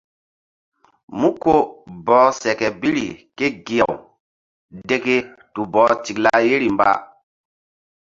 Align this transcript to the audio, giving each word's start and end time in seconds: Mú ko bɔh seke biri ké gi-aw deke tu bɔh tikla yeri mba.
Mú 1.19 1.27
ko 1.41 1.53
bɔh 2.05 2.27
seke 2.41 2.67
biri 2.81 3.07
ké 3.37 3.45
gi-aw 3.65 3.95
deke 4.87 5.15
tu 5.53 5.61
bɔh 5.73 5.89
tikla 6.03 6.31
yeri 6.49 6.67
mba. 6.75 6.89